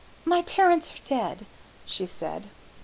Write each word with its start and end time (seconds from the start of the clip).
"My 0.25 0.41
parents 0.41 0.91
are 0.93 1.07
dead," 1.07 1.45
she 1.85 2.07
said. 2.07 2.47